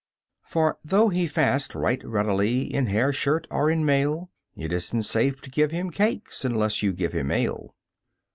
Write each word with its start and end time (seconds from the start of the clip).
For 0.41 0.79
though 0.83 1.09
he 1.09 1.27
fast 1.27 1.75
right 1.75 2.03
readily 2.03 2.63
In 2.73 2.87
hair 2.87 3.13
shirt 3.13 3.45
or 3.51 3.69
in 3.69 3.85
mail, 3.85 4.31
It 4.55 4.73
isn't 4.73 5.03
safe 5.03 5.39
to 5.43 5.51
give 5.51 5.69
him 5.69 5.91
cakes 5.91 6.43
Unless 6.43 6.81
you 6.81 6.91
give 6.91 7.13
him 7.13 7.29
ale. 7.29 7.75